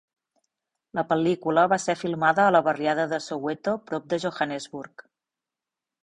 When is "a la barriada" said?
2.45-3.05